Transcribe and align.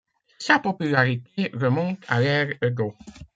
Sa 0.39 0.57
popularité 0.57 1.51
remonte 1.53 2.03
à 2.07 2.19
l'ère 2.19 2.57
Edo. 2.63 2.95